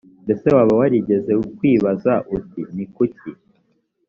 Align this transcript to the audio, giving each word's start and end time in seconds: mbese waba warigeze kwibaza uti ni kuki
mbese 0.23 0.45
waba 0.55 0.73
warigeze 0.79 1.31
kwibaza 1.57 2.13
uti 2.37 2.61
ni 2.75 2.85
kuki 2.93 3.29